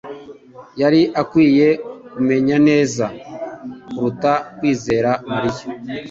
yari 0.81 1.01
akwiye 1.21 1.67
kumenya 2.13 2.55
neza 2.67 3.05
kuruta 3.89 4.33
kwizera 4.57 5.11
Mariya. 5.31 5.65